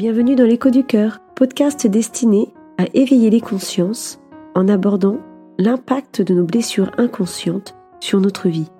[0.00, 4.18] bienvenue dans l'écho du cœur, podcast destiné à éveiller les consciences
[4.54, 5.18] en abordant
[5.58, 8.70] l'impact de nos blessures inconscientes sur notre vie.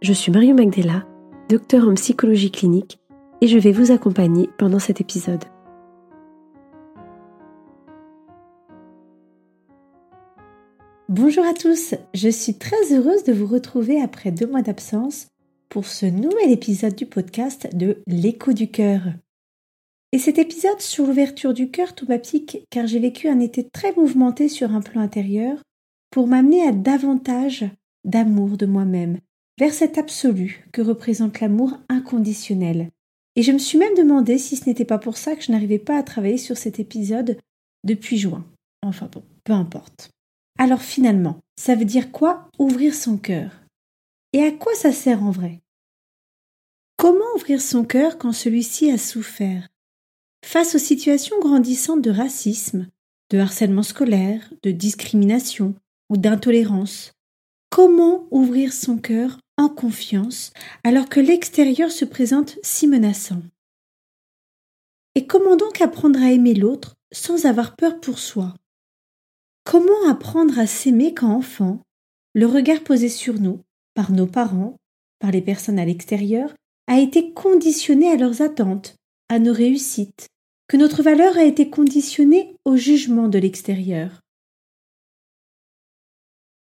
[0.00, 1.04] Je suis Mario Magdela,
[1.48, 3.00] docteur en psychologie clinique,
[3.40, 5.42] et je vais vous accompagner pendant cet épisode.
[11.08, 15.26] Bonjour à tous, je suis très heureuse de vous retrouver après deux mois d'absence
[15.68, 19.00] pour ce nouvel épisode du podcast de l'écho du cœur.
[20.12, 23.94] Et cet épisode sur l'ouverture du cœur tout pique car j'ai vécu un été très
[23.94, 25.62] mouvementé sur un plan intérieur
[26.10, 27.64] pour m'amener à davantage
[28.04, 29.20] d'amour de moi-même,
[29.58, 32.90] vers cet absolu que représente l'amour inconditionnel.
[33.36, 35.78] Et je me suis même demandé si ce n'était pas pour ça que je n'arrivais
[35.78, 37.38] pas à travailler sur cet épisode
[37.84, 38.44] depuis juin.
[38.82, 40.10] Enfin bon, peu importe.
[40.58, 43.52] Alors finalement, ça veut dire quoi ouvrir son cœur?
[44.32, 45.60] Et à quoi ça sert en vrai?
[46.96, 49.68] Comment ouvrir son cœur quand celui-ci a souffert?
[50.44, 52.88] Face aux situations grandissantes de racisme,
[53.30, 55.74] de harcèlement scolaire, de discrimination
[56.08, 57.12] ou d'intolérance,
[57.70, 60.52] comment ouvrir son cœur en confiance
[60.82, 63.42] alors que l'extérieur se présente si menaçant?
[65.14, 68.54] Et comment donc apprendre à aimer l'autre sans avoir peur pour soi?
[69.64, 71.80] Comment apprendre à s'aimer quand enfant,
[72.34, 73.60] le regard posé sur nous
[73.94, 74.76] par nos parents,
[75.18, 76.54] par les personnes à l'extérieur,
[76.86, 78.96] a été conditionné à leurs attentes,
[79.30, 80.26] à nos réussites,
[80.68, 84.20] que notre valeur a été conditionnée au jugement de l'extérieur.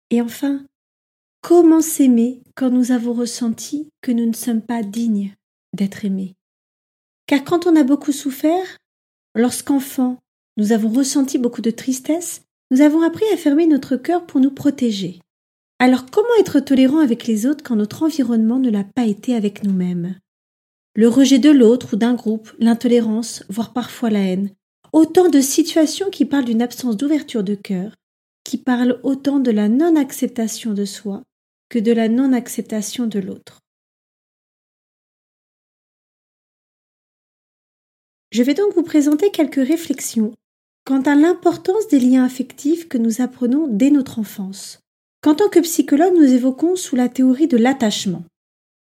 [0.10, 0.66] Et enfin,
[1.42, 5.34] comment s'aimer quand nous avons ressenti que nous ne sommes pas dignes
[5.74, 6.36] d'être aimés?
[7.26, 8.78] Car quand on a beaucoup souffert,
[9.34, 10.20] lorsqu'enfant
[10.58, 14.52] nous avons ressenti beaucoup de tristesse, nous avons appris à fermer notre cœur pour nous
[14.52, 15.20] protéger.
[15.80, 19.64] Alors comment être tolérant avec les autres quand notre environnement ne l'a pas été avec
[19.64, 20.18] nous-mêmes?
[20.94, 24.52] Le rejet de l'autre ou d'un groupe, l'intolérance, voire parfois la haine.
[24.92, 27.96] Autant de situations qui parlent d'une absence d'ouverture de cœur,
[28.44, 31.24] qui parlent autant de la non-acceptation de soi
[31.70, 33.62] que de la non-acceptation de l'autre.
[38.32, 40.34] Je vais donc vous présenter quelques réflexions
[40.86, 44.80] quant à l'importance des liens affectifs que nous apprenons dès notre enfance
[45.22, 48.24] qu'en tant que psychologue nous évoquons sous la théorie de l'attachement.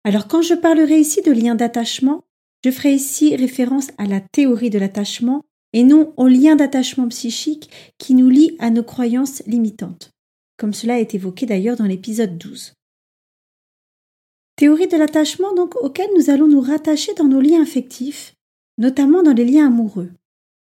[0.03, 2.23] Alors quand je parlerai ici de lien d'attachement,
[2.63, 7.69] je ferai ici référence à la théorie de l'attachement et non au lien d'attachement psychique
[7.97, 10.11] qui nous lie à nos croyances limitantes,
[10.57, 12.73] comme cela est évoqué d'ailleurs dans l'épisode 12.
[14.55, 18.35] Théorie de l'attachement donc auquel nous allons nous rattacher dans nos liens affectifs,
[18.77, 20.11] notamment dans les liens amoureux.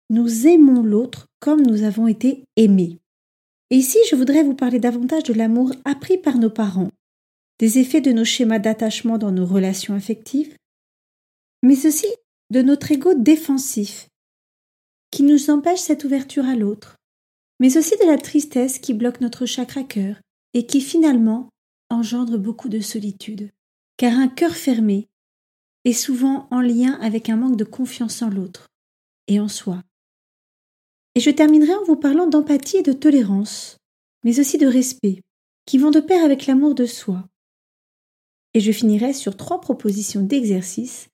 [0.09, 2.99] Nous aimons l'autre comme nous avons été aimés.
[3.71, 6.89] Et ici, je voudrais vous parler davantage de l'amour appris par nos parents,
[7.59, 10.55] des effets de nos schémas d'attachement dans nos relations affectives,
[11.61, 12.07] mais aussi
[12.51, 14.07] de notre ego défensif,
[15.11, 16.95] qui nous empêche cette ouverture à l'autre,
[17.59, 20.15] mais aussi de la tristesse qui bloque notre chakra cœur
[20.53, 21.49] et qui finalement
[21.89, 23.51] engendre beaucoup de solitude,
[23.97, 25.07] car un cœur fermé
[25.85, 28.67] est souvent en lien avec un manque de confiance en l'autre
[29.27, 29.83] et en soi.
[31.15, 33.77] Et je terminerai en vous parlant d'empathie et de tolérance,
[34.23, 35.21] mais aussi de respect,
[35.65, 37.25] qui vont de pair avec l'amour de soi.
[38.53, 41.09] Et je finirai sur trois propositions d'exercice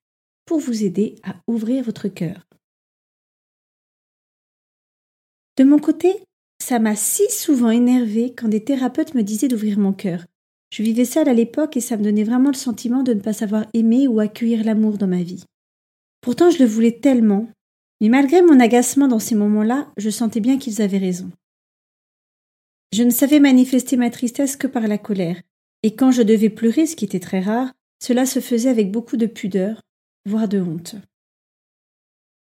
[0.45, 2.47] pour vous aider à ouvrir votre cœur.
[5.57, 6.13] De mon côté,
[6.61, 10.25] ça m'a si souvent énervé quand des thérapeutes me disaient d'ouvrir mon cœur.
[10.71, 13.33] Je vivais seule à l'époque et ça me donnait vraiment le sentiment de ne pas
[13.33, 15.43] savoir aimer ou accueillir l'amour dans ma vie.
[16.21, 17.47] Pourtant, je le voulais tellement
[18.01, 21.31] mais malgré mon agacement dans ces moments-là, je sentais bien qu'ils avaient raison.
[22.91, 25.41] Je ne savais manifester ma tristesse que par la colère,
[25.85, 29.17] et quand je devais pleurer, ce qui était très rare, cela se faisait avec beaucoup
[29.17, 29.81] de pudeur,
[30.25, 30.95] voire de honte.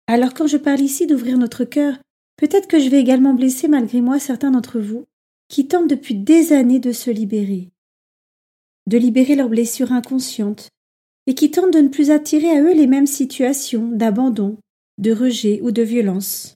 [0.07, 1.95] Alors quand je parle ici d'ouvrir notre cœur,
[2.37, 5.05] peut-être que je vais également blesser malgré moi certains d'entre vous
[5.47, 7.69] qui tentent depuis des années de se libérer,
[8.87, 10.69] de libérer leurs blessures inconscientes,
[11.27, 14.57] et qui tentent de ne plus attirer à eux les mêmes situations d'abandon,
[14.97, 16.55] de rejet ou de violence.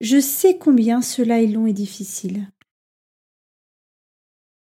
[0.00, 2.48] Je sais combien cela est long et difficile.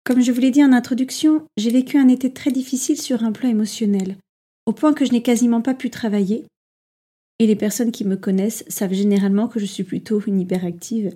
[0.07, 3.33] Comme je vous l'ai dit en introduction, j'ai vécu un été très difficile sur un
[3.33, 4.17] plan émotionnel,
[4.65, 6.47] au point que je n'ai quasiment pas pu travailler.
[7.41, 11.13] Et les personnes qui me connaissent savent généralement que je suis plutôt une hyperactive.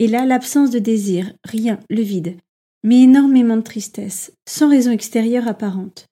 [0.00, 2.36] Et là, l'absence de désir, rien, le vide,
[2.82, 6.06] mais énormément de tristesse, sans raison extérieure apparente.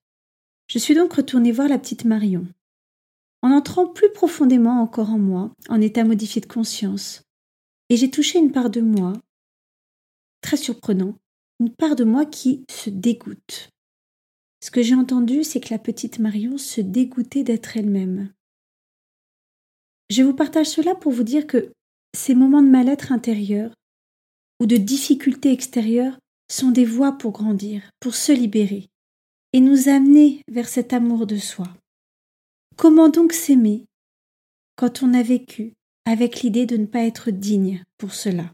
[0.69, 2.47] Je suis donc retournée voir la petite Marion
[3.43, 7.23] en entrant plus profondément encore en moi, en état modifié de conscience.
[7.89, 9.15] Et j'ai touché une part de moi,
[10.43, 11.17] très surprenant,
[11.61, 13.69] une part de moi qui se dégoûte.
[14.63, 18.33] Ce que j'ai entendu, c'est que la petite Marion se dégoûtait d'être elle-même.
[20.11, 21.73] je vous partage cela pour vous dire que
[22.17, 23.73] ces moments de mal-être intérieur
[24.61, 26.19] ou de difficultés extérieures
[26.51, 28.89] sont des voies pour grandir, pour se libérer
[29.53, 31.69] et nous amener vers cet amour de soi.
[32.77, 33.85] Comment donc s'aimer
[34.77, 35.75] quand on a vécu
[36.07, 38.53] avec l'idée de ne pas être digne pour cela?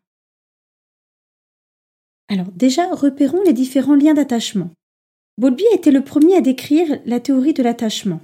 [2.28, 4.70] Alors déjà, repérons les différents liens d'attachement.
[5.38, 8.20] Bowlby a été le premier à décrire la théorie de l'attachement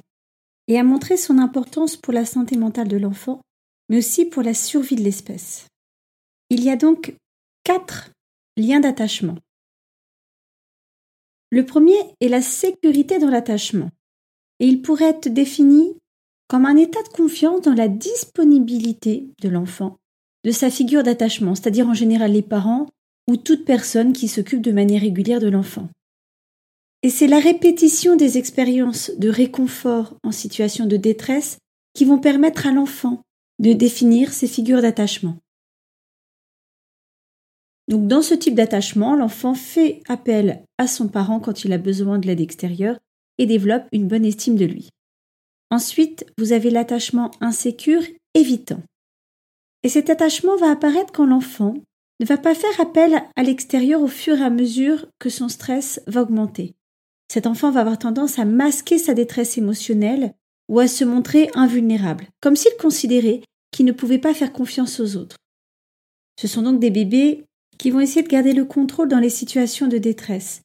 [0.68, 3.40] et à montrer son importance pour la santé mentale de l'enfant,
[3.88, 5.66] mais aussi pour la survie de l'espèce.
[6.50, 7.14] Il y a donc
[7.64, 8.10] quatre
[8.56, 9.36] liens d'attachement.
[11.50, 13.90] Le premier est la sécurité dans l'attachement,
[14.58, 15.94] et il pourrait être défini
[16.48, 19.98] comme un état de confiance dans la disponibilité de l'enfant,
[20.44, 22.86] de sa figure d'attachement, c'est-à-dire en général les parents
[23.28, 25.88] ou toute personne qui s'occupe de manière régulière de l'enfant.
[27.02, 31.58] Et c'est la répétition des expériences de réconfort en situation de détresse
[31.94, 33.22] qui vont permettre à l'enfant
[33.58, 35.36] de définir ses figures d'attachement.
[37.88, 42.18] Donc dans ce type d'attachement, l'enfant fait appel à son parent quand il a besoin
[42.18, 42.98] de l'aide extérieure
[43.38, 44.88] et développe une bonne estime de lui.
[45.70, 48.02] Ensuite, vous avez l'attachement insécure
[48.34, 48.82] évitant.
[49.82, 51.74] Et cet attachement va apparaître quand l'enfant
[52.20, 56.00] ne va pas faire appel à l'extérieur au fur et à mesure que son stress
[56.06, 56.74] va augmenter.
[57.32, 60.34] Cet enfant va avoir tendance à masquer sa détresse émotionnelle
[60.68, 65.16] ou à se montrer invulnérable, comme s'il considérait qu'il ne pouvait pas faire confiance aux
[65.16, 65.36] autres.
[66.38, 67.44] Ce sont donc des bébés
[67.78, 70.62] qui vont essayer de garder le contrôle dans les situations de détresse.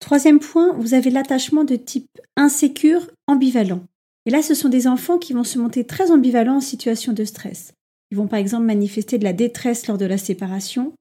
[0.00, 3.84] Troisième point, vous avez l'attachement de type insécure, ambivalent.
[4.26, 7.24] Et là, ce sont des enfants qui vont se monter très ambivalents en situation de
[7.24, 7.72] stress.
[8.12, 10.92] Ils vont par exemple manifester de la détresse lors de la séparation,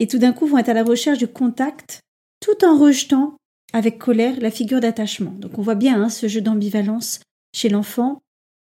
[0.00, 2.00] et tout d'un coup vont être à la recherche de contact,
[2.40, 3.36] tout en rejetant
[3.72, 5.30] avec colère la figure d'attachement.
[5.30, 7.20] Donc on voit bien hein, ce jeu d'ambivalence
[7.54, 8.18] chez l'enfant,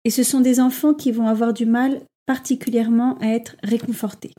[0.05, 4.33] et ce sont des enfants qui vont avoir du mal particulièrement à être réconfortés.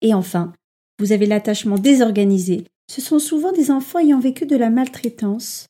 [0.00, 0.54] Et enfin,
[0.98, 2.64] vous avez l'attachement désorganisé.
[2.90, 5.66] Ce sont souvent des enfants ayant vécu de la maltraitance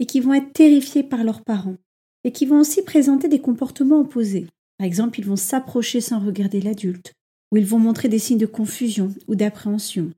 [0.00, 1.76] et qui vont être terrifiés par leurs parents
[2.24, 4.48] et qui vont aussi présenter des comportements opposés.
[4.78, 7.12] Par exemple, ils vont s'approcher sans regarder l'adulte,
[7.52, 10.12] ou ils vont montrer des signes de confusion ou d'appréhension.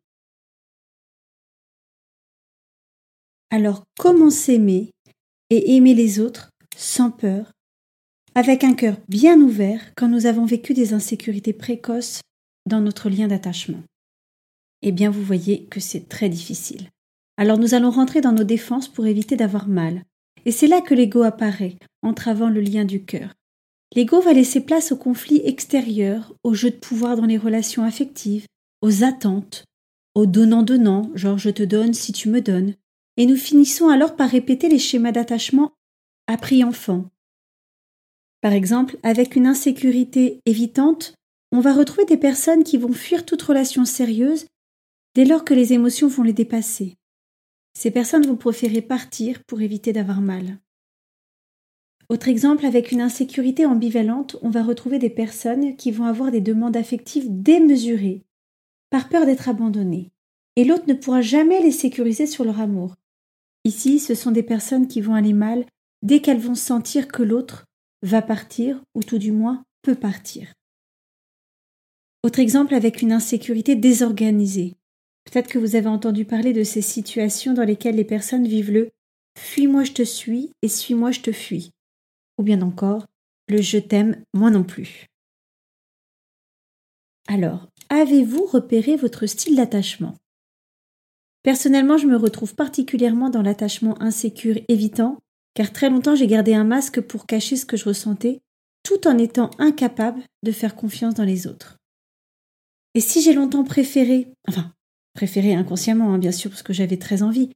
[3.51, 4.91] Alors, comment s'aimer
[5.51, 7.53] et aimer les autres sans peur,
[8.35, 12.21] avec un cœur bien ouvert quand nous avons vécu des insécurités précoces
[12.67, 13.83] dans notre lien d'attachement
[14.83, 16.89] Eh bien, vous voyez que c'est très difficile.
[17.37, 20.05] Alors nous allons rentrer dans nos défenses pour éviter d'avoir mal.
[20.45, 23.35] Et c'est là que l'ego apparaît, entravant le lien du cœur.
[23.95, 28.47] L'ego va laisser place aux conflits extérieurs, aux jeux de pouvoir dans les relations affectives,
[28.83, 29.65] aux attentes,
[30.15, 32.75] aux donnant-donnant, genre je te donne si tu me donnes,
[33.17, 35.73] et nous finissons alors par répéter les schémas d'attachement
[36.27, 37.11] appris enfant.
[38.41, 41.15] Par exemple, avec une insécurité évitante,
[41.53, 44.47] on va retrouver des personnes qui vont fuir toute relation sérieuse
[45.15, 46.97] dès lors que les émotions vont les dépasser.
[47.77, 50.59] Ces personnes vont préférer partir pour éviter d'avoir mal.
[52.11, 56.41] Autre exemple, avec une insécurité ambivalente, on va retrouver des personnes qui vont avoir des
[56.41, 58.25] demandes affectives démesurées,
[58.91, 60.11] par peur d'être abandonnées,
[60.57, 62.97] et l'autre ne pourra jamais les sécuriser sur leur amour.
[63.65, 65.65] Ici, ce sont des personnes qui vont aller mal
[66.03, 67.67] dès qu'elles vont sentir que l'autre
[68.03, 70.53] va partir, ou tout du moins peut partir.
[72.25, 74.75] Autre exemple avec une insécurité désorganisée.
[75.27, 78.91] Peut-être que vous avez entendu parler de ces situations dans lesquelles les personnes vivent le
[79.39, 81.71] Fuis-moi je te suis et suis-moi je te fuis.
[82.41, 83.05] Ou bien encore
[83.49, 85.09] le Je t'aime moi non plus.
[87.29, 90.15] Alors, avez-vous repéré votre style d'attachement?
[91.43, 95.19] Personnellement, je me retrouve particulièrement dans l'attachement insécure évitant,
[95.53, 98.41] car très longtemps j'ai gardé un masque pour cacher ce que je ressentais,
[98.85, 101.77] tout en étant incapable de faire confiance dans les autres.
[102.95, 104.73] Et si j'ai longtemps préféré, enfin,
[105.13, 107.51] préféré inconsciemment, hein, bien sûr, parce que j'avais très envie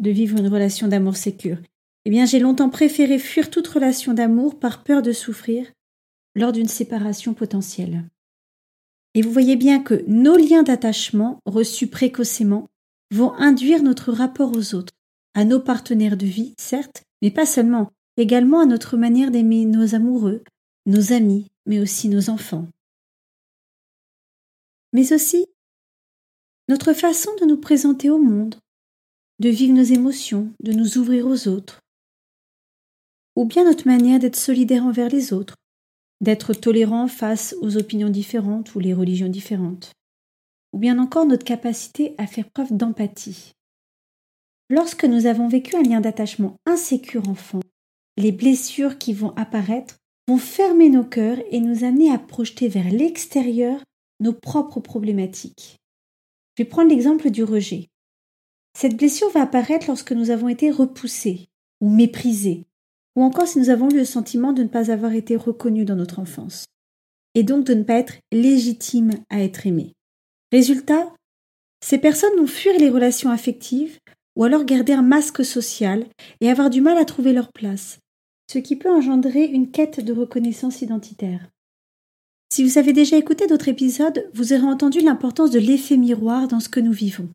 [0.00, 1.58] de vivre une relation d'amour sécure,
[2.04, 5.70] eh bien, j'ai longtemps préféré fuir toute relation d'amour par peur de souffrir
[6.34, 8.04] lors d'une séparation potentielle.
[9.14, 12.68] Et vous voyez bien que nos liens d'attachement reçus précocement
[13.10, 14.94] vont induire notre rapport aux autres,
[15.34, 19.94] à nos partenaires de vie, certes, mais pas seulement, également à notre manière d'aimer nos
[19.94, 20.42] amoureux,
[20.86, 22.66] nos amis, mais aussi nos enfants
[24.92, 25.46] mais aussi
[26.68, 28.56] notre façon de nous présenter au monde,
[29.40, 31.81] de vivre nos émotions, de nous ouvrir aux autres,
[33.36, 35.56] ou bien notre manière d'être solidaire envers les autres,
[36.20, 39.92] d'être tolérant face aux opinions différentes ou les religions différentes,
[40.72, 43.52] ou bien encore notre capacité à faire preuve d'empathie.
[44.70, 47.60] Lorsque nous avons vécu un lien d'attachement insécure enfant,
[48.16, 49.96] les blessures qui vont apparaître
[50.28, 53.82] vont fermer nos cœurs et nous amener à projeter vers l'extérieur
[54.20, 55.78] nos propres problématiques.
[56.56, 57.88] Je vais prendre l'exemple du rejet.
[58.76, 61.48] Cette blessure va apparaître lorsque nous avons été repoussés
[61.80, 62.66] ou méprisés,
[63.16, 65.96] ou encore si nous avons eu le sentiment de ne pas avoir été reconnus dans
[65.96, 66.66] notre enfance,
[67.34, 69.92] et donc de ne pas être légitimes à être aimés.
[70.50, 71.12] Résultat,
[71.84, 73.98] ces personnes vont fuir les relations affectives
[74.36, 76.06] ou alors garder un masque social
[76.40, 77.98] et avoir du mal à trouver leur place,
[78.50, 81.48] ce qui peut engendrer une quête de reconnaissance identitaire.
[82.52, 86.60] Si vous avez déjà écouté d'autres épisodes, vous aurez entendu l'importance de l'effet miroir dans
[86.60, 87.30] ce que nous vivons.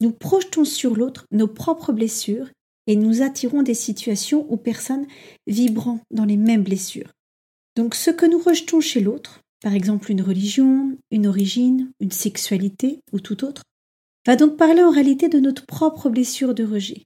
[0.00, 2.48] Nous projetons sur l'autre nos propres blessures
[2.90, 5.06] et nous attirons des situations ou personnes
[5.46, 7.12] vibrant dans les mêmes blessures.
[7.76, 12.98] Donc ce que nous rejetons chez l'autre, par exemple une religion, une origine, une sexualité
[13.12, 13.62] ou tout autre,
[14.26, 17.04] va donc parler en réalité de notre propre blessure de rejet.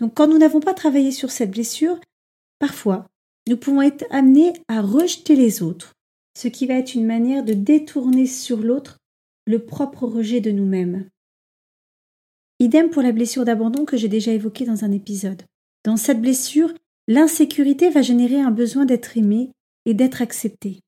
[0.00, 2.00] Donc quand nous n'avons pas travaillé sur cette blessure,
[2.58, 3.06] parfois
[3.46, 5.92] nous pouvons être amenés à rejeter les autres,
[6.38, 8.96] ce qui va être une manière de détourner sur l'autre
[9.46, 11.06] le propre rejet de nous-mêmes.
[12.60, 15.42] Idem pour la blessure d'abandon que j'ai déjà évoquée dans un épisode.
[15.84, 16.72] Dans cette blessure,
[17.06, 19.52] l'insécurité va générer un besoin d'être aimé
[19.86, 20.80] et d'être accepté.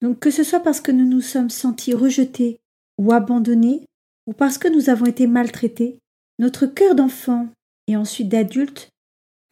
[0.00, 2.58] Donc que ce soit parce que nous nous sommes sentis rejetés
[2.96, 3.84] ou abandonnés,
[4.26, 5.98] ou parce que nous avons été maltraités,
[6.38, 7.48] notre cœur d'enfant
[7.86, 8.88] et ensuite d'adulte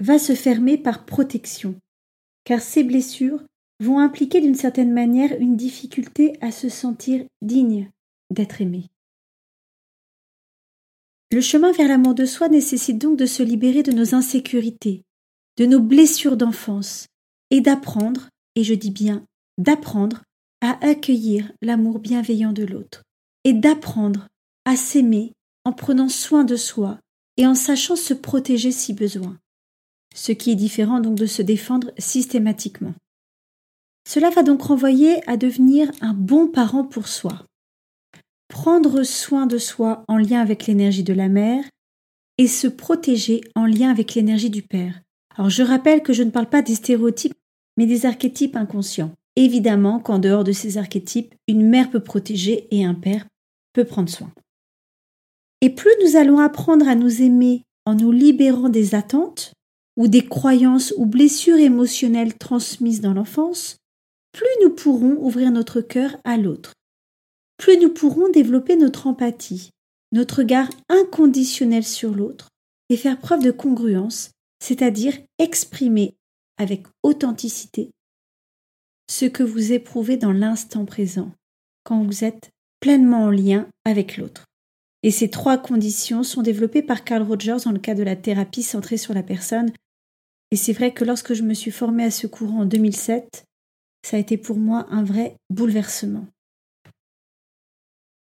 [0.00, 1.74] va se fermer par protection,
[2.44, 3.42] car ces blessures
[3.80, 7.90] vont impliquer d'une certaine manière une difficulté à se sentir digne
[8.30, 8.86] d'être aimé.
[11.32, 15.02] Le chemin vers l'amour de soi nécessite donc de se libérer de nos insécurités,
[15.56, 17.06] de nos blessures d'enfance,
[17.50, 19.24] et d'apprendre, et je dis bien
[19.58, 20.22] d'apprendre,
[20.60, 23.02] à accueillir l'amour bienveillant de l'autre,
[23.44, 24.28] et d'apprendre
[24.64, 25.32] à s'aimer
[25.64, 26.98] en prenant soin de soi
[27.36, 29.38] et en sachant se protéger si besoin,
[30.14, 32.94] ce qui est différent donc de se défendre systématiquement.
[34.08, 37.45] Cela va donc renvoyer à devenir un bon parent pour soi,
[38.48, 41.64] prendre soin de soi en lien avec l'énergie de la mère
[42.38, 45.00] et se protéger en lien avec l'énergie du père.
[45.36, 47.34] Alors je rappelle que je ne parle pas des stéréotypes,
[47.76, 49.12] mais des archétypes inconscients.
[49.36, 53.26] Évidemment qu'en dehors de ces archétypes, une mère peut protéger et un père
[53.74, 54.32] peut prendre soin.
[55.60, 59.52] Et plus nous allons apprendre à nous aimer en nous libérant des attentes
[59.96, 63.76] ou des croyances ou blessures émotionnelles transmises dans l'enfance,
[64.32, 66.72] plus nous pourrons ouvrir notre cœur à l'autre
[67.56, 69.70] plus nous pourrons développer notre empathie,
[70.12, 72.48] notre regard inconditionnel sur l'autre
[72.88, 76.14] et faire preuve de congruence, c'est-à-dire exprimer
[76.58, 77.90] avec authenticité
[79.08, 81.30] ce que vous éprouvez dans l'instant présent,
[81.84, 84.44] quand vous êtes pleinement en lien avec l'autre.
[85.02, 88.62] Et ces trois conditions sont développées par Carl Rogers dans le cas de la thérapie
[88.62, 89.70] centrée sur la personne.
[90.50, 93.44] Et c'est vrai que lorsque je me suis formée à ce courant en 2007,
[94.04, 96.26] ça a été pour moi un vrai bouleversement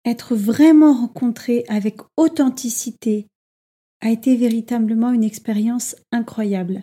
[0.04, 3.26] être vraiment rencontré avec authenticité
[4.00, 6.82] a été véritablement une expérience incroyable.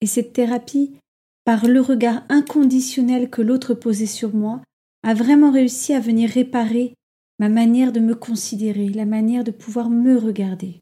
[0.00, 0.96] Et cette thérapie,
[1.44, 4.62] par le regard inconditionnel que l'autre posait sur moi,
[5.02, 6.94] a vraiment réussi à venir réparer
[7.38, 10.80] ma manière de me considérer, la manière de pouvoir me regarder.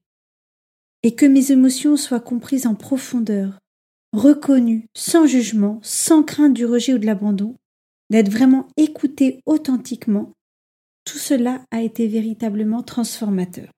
[1.03, 3.59] Et que mes émotions soient comprises en profondeur,
[4.13, 7.57] reconnues, sans jugement, sans crainte du rejet ou de l'abandon,
[8.11, 10.33] d'être vraiment écoutées authentiquement
[11.07, 13.71] tout cela a été véritablement transformateur.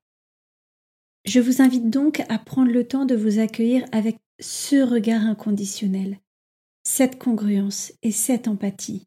[1.24, 6.18] Je vous invite donc à prendre le temps de vous accueillir avec ce regard inconditionnel,
[6.84, 9.06] cette congruence et cette empathie.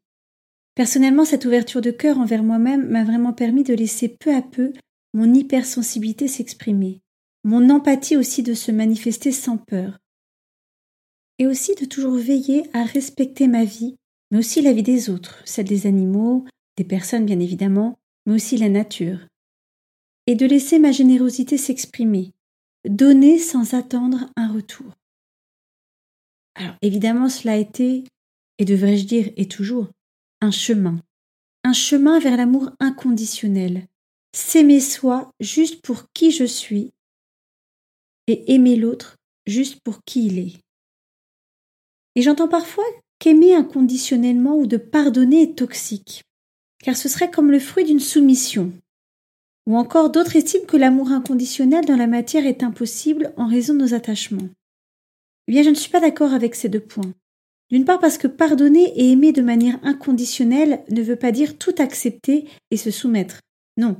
[0.75, 4.71] Personnellement, cette ouverture de cœur envers moi-même m'a vraiment permis de laisser peu à peu
[5.13, 7.01] mon hypersensibilité s'exprimer,
[7.43, 9.97] mon empathie aussi de se manifester sans peur,
[11.39, 13.95] et aussi de toujours veiller à respecter ma vie,
[14.29, 16.45] mais aussi la vie des autres, celle des animaux,
[16.77, 19.19] des personnes bien évidemment, mais aussi la nature,
[20.27, 22.31] et de laisser ma générosité s'exprimer,
[22.87, 24.93] donner sans attendre un retour.
[26.55, 28.03] Alors évidemment, cela a été,
[28.57, 29.89] et devrais-je dire, et toujours,
[30.41, 31.01] un chemin,
[31.63, 33.87] un chemin vers l'amour inconditionnel,
[34.33, 36.91] s'aimer soi juste pour qui je suis,
[38.27, 40.53] et aimer l'autre juste pour qui il est.
[42.15, 42.85] Et j'entends parfois
[43.19, 46.23] qu'aimer inconditionnellement ou de pardonner est toxique
[46.83, 48.71] car ce serait comme le fruit d'une soumission.
[49.67, 53.79] Ou encore d'autres estiment que l'amour inconditionnel dans la matière est impossible en raison de
[53.79, 54.49] nos attachements.
[55.47, 57.13] Eh bien, je ne suis pas d'accord avec ces deux points.
[57.69, 61.75] D'une part parce que pardonner et aimer de manière inconditionnelle ne veut pas dire tout
[61.77, 63.39] accepter et se soumettre.
[63.77, 63.95] Non.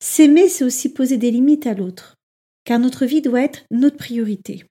[0.00, 2.14] S'aimer, c'est aussi poser des limites à l'autre,
[2.64, 4.64] car notre vie doit être notre priorité.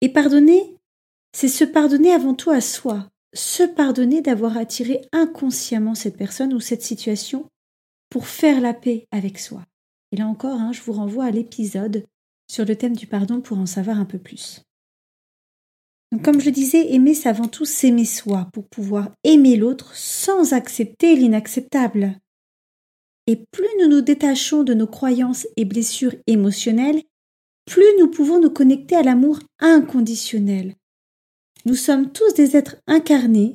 [0.00, 0.76] Et pardonner,
[1.32, 6.60] c'est se pardonner avant tout à soi, se pardonner d'avoir attiré inconsciemment cette personne ou
[6.60, 7.48] cette situation
[8.10, 9.64] pour faire la paix avec soi.
[10.12, 12.04] Et là encore, hein, je vous renvoie à l'épisode
[12.50, 14.62] sur le thème du pardon pour en savoir un peu plus.
[16.10, 20.54] Donc, comme je disais, aimer, c'est avant tout s'aimer soi pour pouvoir aimer l'autre sans
[20.54, 22.18] accepter l'inacceptable.
[23.26, 27.02] Et plus nous nous détachons de nos croyances et blessures émotionnelles,
[27.66, 30.74] plus nous pouvons nous connecter à l'amour inconditionnel.
[31.68, 33.52] Nous sommes tous des êtres incarnés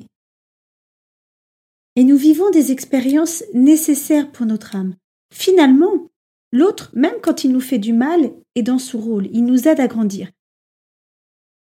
[1.96, 4.94] et nous vivons des expériences nécessaires pour notre âme.
[5.32, 6.12] Finalement,
[6.52, 9.80] l'autre, même quand il nous fait du mal, est dans son rôle, il nous aide
[9.80, 10.30] à grandir.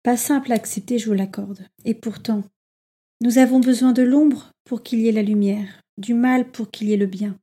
[0.03, 1.65] Pas simple à accepter, je vous l'accorde.
[1.85, 2.43] Et pourtant,
[3.21, 6.89] nous avons besoin de l'ombre pour qu'il y ait la lumière, du mal pour qu'il
[6.89, 7.39] y ait le bien.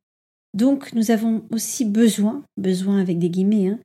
[0.54, 3.80] Donc nous avons aussi besoin, besoin avec des guillemets, hein,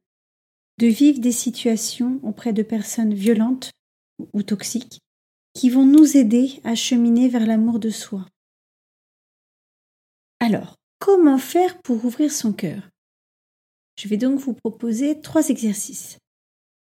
[0.80, 3.70] de vivre des situations auprès de personnes violentes
[4.32, 5.03] ou toxiques
[5.54, 8.26] qui vont nous aider à cheminer vers l'amour de soi.
[10.40, 12.82] Alors, comment faire pour ouvrir son cœur?
[13.96, 16.18] Je vais donc vous proposer trois exercices.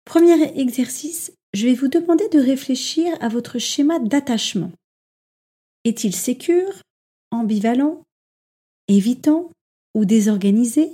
[0.05, 4.71] Premier exercice, je vais vous demander de réfléchir à votre schéma d'attachement.
[5.85, 6.81] Est-il sécure,
[7.31, 8.03] ambivalent,
[8.87, 9.51] évitant
[9.93, 10.91] ou désorganisé?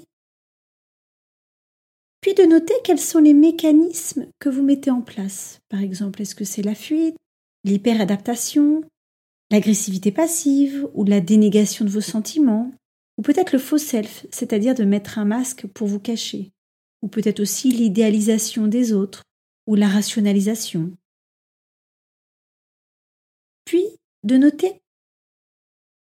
[2.22, 5.60] Puis de noter quels sont les mécanismes que vous mettez en place.
[5.70, 7.16] Par exemple, est-ce que c'est la fuite,
[7.64, 8.84] l'hyperadaptation,
[9.52, 12.72] l'agressivité passive ou la dénégation de vos sentiments,
[13.18, 16.52] ou peut-être le faux self, c'est-à-dire de mettre un masque pour vous cacher,
[17.02, 19.24] ou peut-être aussi l'idéalisation des autres,
[19.68, 20.92] ou la rationalisation.
[23.66, 23.86] Puis
[24.24, 24.82] de noter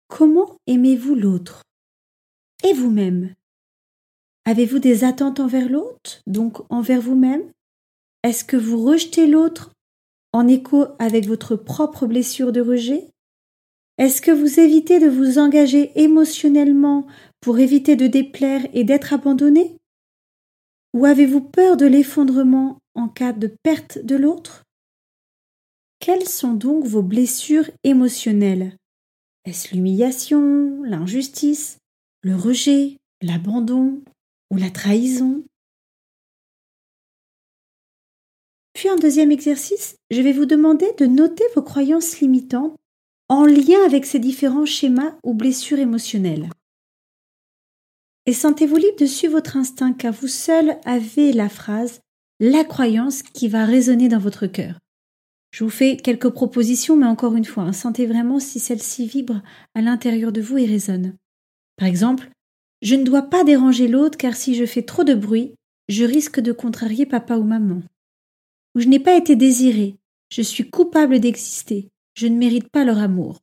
[0.09, 1.62] comment aimez-vous l'autre?
[2.64, 3.35] Et vous-même?
[4.44, 7.50] Avez-vous des attentes envers l'autre, donc envers vous-même?
[8.23, 9.72] Est-ce que vous rejetez l'autre
[10.33, 13.09] en écho avec votre propre blessure de rejet?
[13.99, 17.07] Est-ce que vous évitez de vous engager émotionnellement
[17.41, 19.76] pour éviter de déplaire et d'être abandonné?
[20.95, 24.65] Ou avez-vous peur de l'effondrement en cas de perte de l'autre?
[26.00, 28.76] Quelles sont donc vos blessures émotionnelles?
[29.45, 31.78] Est-ce l'humiliation, l'injustice,
[32.23, 34.02] le rejet, l'abandon
[34.50, 35.45] ou la trahison?
[38.90, 42.76] En deuxième exercice, je vais vous demander de noter vos croyances limitantes
[43.28, 46.50] en lien avec ces différents schémas ou blessures émotionnelles.
[48.26, 52.00] Et sentez-vous libre de suivre votre instinct car vous seul avez la phrase
[52.40, 54.78] la croyance qui va résonner dans votre cœur.
[55.52, 59.42] Je vous fais quelques propositions, mais encore une fois, hein, sentez vraiment si celle-ci vibre
[59.75, 61.14] à l'intérieur de vous et résonne.
[61.76, 62.30] Par exemple,
[62.80, 65.54] je ne dois pas déranger l'autre car si je fais trop de bruit,
[65.88, 67.82] je risque de contrarier papa ou maman.
[68.75, 69.99] Ou je n'ai pas été désiré,
[70.30, 73.41] je suis coupable d'exister, je ne mérite pas leur amour.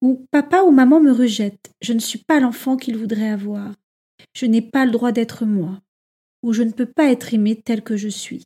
[0.00, 3.74] Ou papa ou maman me rejette, je ne suis pas l'enfant qu'ils voudraient avoir,
[4.34, 5.80] je n'ai pas le droit d'être moi.
[6.44, 8.44] Où je ne peux pas être aimé tel que je suis.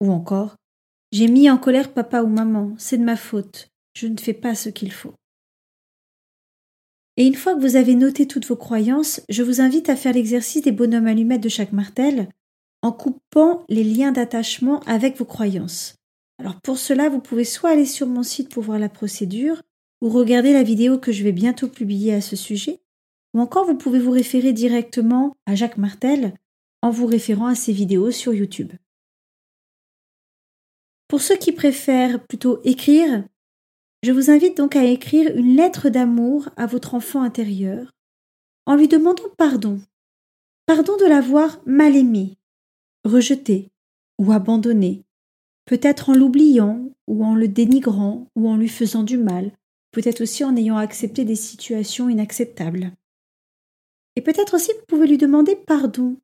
[0.00, 0.56] Ou encore,
[1.12, 4.56] j'ai mis en colère papa ou maman, c'est de ma faute, je ne fais pas
[4.56, 5.14] ce qu'il faut.
[7.16, 10.14] Et une fois que vous avez noté toutes vos croyances, je vous invite à faire
[10.14, 12.28] l'exercice des bonhommes allumettes de chaque martel
[12.82, 15.94] en coupant les liens d'attachement avec vos croyances.
[16.38, 19.62] Alors pour cela, vous pouvez soit aller sur mon site pour voir la procédure,
[20.02, 22.80] ou regarder la vidéo que je vais bientôt publier à ce sujet,
[23.32, 26.34] ou encore, vous pouvez vous référer directement à Jacques Martel
[26.82, 28.72] en vous référant à ses vidéos sur YouTube.
[31.08, 33.24] Pour ceux qui préfèrent plutôt écrire,
[34.04, 37.90] je vous invite donc à écrire une lettre d'amour à votre enfant intérieur
[38.66, 39.80] en lui demandant pardon.
[40.66, 42.36] Pardon de l'avoir mal aimé,
[43.04, 43.70] rejeté
[44.18, 45.04] ou abandonné,
[45.64, 49.52] peut-être en l'oubliant ou en le dénigrant ou en lui faisant du mal,
[49.90, 52.92] peut-être aussi en ayant accepté des situations inacceptables.
[54.16, 56.16] Et peut-être aussi vous pouvez lui demander pardon,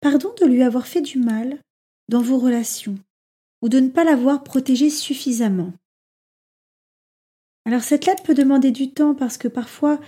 [0.00, 1.60] pardon de lui avoir fait du mal
[2.08, 2.98] dans vos relations,
[3.62, 5.72] ou de ne pas l'avoir protégé suffisamment.
[7.68, 10.00] Alors cette lettre peut demander du temps parce que parfois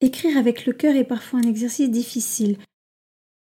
[0.00, 2.56] écrire avec le cœur est parfois un exercice difficile.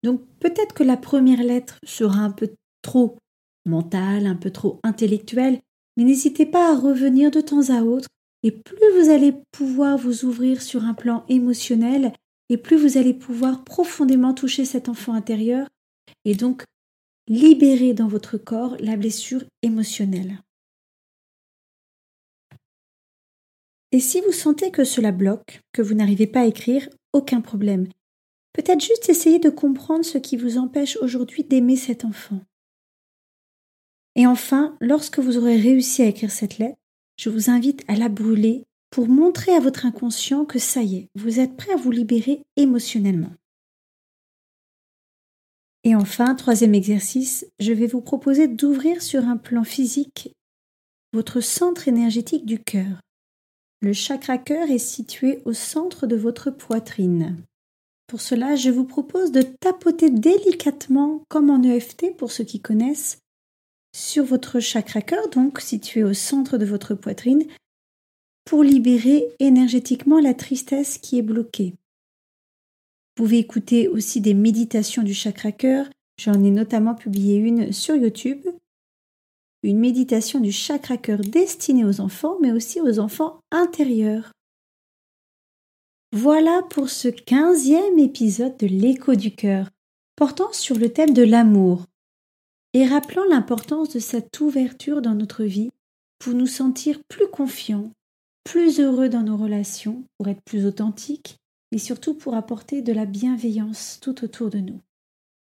[0.02, 2.50] Donc peut-être que la première lettre sera un peu
[2.82, 3.18] trop
[3.64, 5.60] mentale, un peu trop intellectuelle,
[5.96, 8.08] mais n'hésitez pas à revenir de temps à autre,
[8.42, 12.12] et plus vous allez pouvoir vous ouvrir sur un plan émotionnel,
[12.48, 15.68] et plus vous allez pouvoir profondément toucher cet enfant intérieur
[16.24, 16.64] et donc
[17.28, 20.40] libérer dans votre corps la blessure émotionnelle.
[23.96, 27.88] Et si vous sentez que cela bloque, que vous n'arrivez pas à écrire, aucun problème.
[28.52, 32.42] Peut-être juste essayer de comprendre ce qui vous empêche aujourd'hui d'aimer cet enfant.
[34.14, 36.76] Et enfin, lorsque vous aurez réussi à écrire cette lettre,
[37.18, 41.08] je vous invite à la brûler pour montrer à votre inconscient que ça y est,
[41.14, 43.32] vous êtes prêt à vous libérer émotionnellement.
[45.84, 50.34] Et enfin, troisième exercice, je vais vous proposer d'ouvrir sur un plan physique
[51.14, 53.00] votre centre énergétique du cœur.
[53.82, 57.36] Le chakra cœur est situé au centre de votre poitrine.
[58.06, 63.18] Pour cela, je vous propose de tapoter délicatement, comme en EFT pour ceux qui connaissent,
[63.94, 67.44] sur votre chakra cœur, donc situé au centre de votre poitrine,
[68.44, 71.74] pour libérer énergétiquement la tristesse qui est bloquée.
[73.16, 75.86] Vous pouvez écouter aussi des méditations du chakra cœur.
[76.18, 78.46] J'en ai notamment publié une sur YouTube.
[79.66, 84.30] Une méditation du chakra cœur destinée aux enfants, mais aussi aux enfants intérieurs.
[86.12, 89.70] Voilà pour ce quinzième épisode de l'écho du cœur,
[90.14, 91.84] portant sur le thème de l'amour
[92.74, 95.72] et rappelant l'importance de cette ouverture dans notre vie
[96.20, 97.90] pour nous sentir plus confiants,
[98.44, 101.38] plus heureux dans nos relations, pour être plus authentiques
[101.72, 104.80] et surtout pour apporter de la bienveillance tout autour de nous.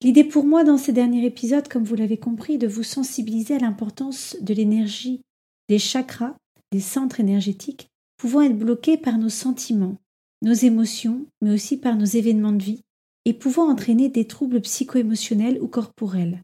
[0.01, 3.59] L'idée pour moi dans ces derniers épisodes, comme vous l'avez compris, de vous sensibiliser à
[3.59, 5.21] l'importance de l'énergie,
[5.67, 6.35] des chakras,
[6.71, 9.97] des centres énergétiques, pouvant être bloqués par nos sentiments,
[10.41, 12.81] nos émotions, mais aussi par nos événements de vie,
[13.25, 16.43] et pouvant entraîner des troubles psycho-émotionnels ou corporels.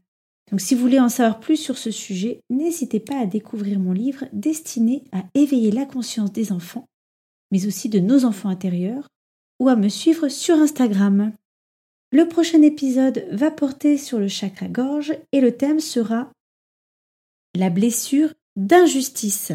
[0.50, 3.92] Donc si vous voulez en savoir plus sur ce sujet, n'hésitez pas à découvrir mon
[3.92, 6.86] livre destiné à éveiller la conscience des enfants,
[7.50, 9.08] mais aussi de nos enfants intérieurs,
[9.60, 11.32] ou à me suivre sur Instagram.
[12.12, 16.30] Le prochain épisode va porter sur le chakra gorge et le thème sera
[17.56, 19.52] la blessure d'injustice.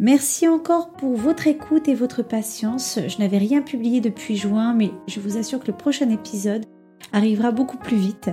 [0.00, 2.98] Merci encore pour votre écoute et votre patience.
[3.06, 6.66] Je n'avais rien publié depuis juin, mais je vous assure que le prochain épisode
[7.12, 8.30] arrivera beaucoup plus vite.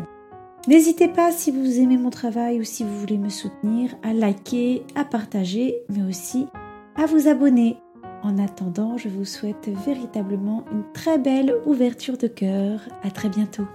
[0.68, 4.84] N'hésitez pas, si vous aimez mon travail ou si vous voulez me soutenir, à liker,
[4.96, 6.48] à partager, mais aussi
[6.96, 7.78] à vous abonner.
[8.22, 12.82] En attendant, je vous souhaite véritablement une très belle ouverture de cœur.
[13.04, 13.66] À très bientôt.